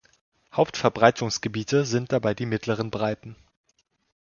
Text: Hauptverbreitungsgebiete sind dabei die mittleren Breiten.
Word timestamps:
Hauptverbreitungsgebiete 0.51 1.85
sind 1.85 2.11
dabei 2.11 2.33
die 2.33 2.47
mittleren 2.47 2.89
Breiten. 2.89 3.35